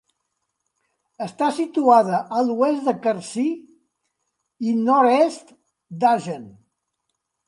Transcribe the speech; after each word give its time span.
Està 1.25 1.49
situada 1.57 2.21
a 2.37 2.39
l'oest 2.47 2.81
de 2.87 2.93
Carcí 3.03 3.43
i 4.71 4.73
nord-est 4.87 5.53
d'Agen. 6.05 6.49